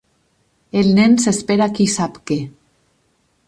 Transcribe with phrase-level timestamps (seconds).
[0.81, 2.39] El nen s'espera qui sap què.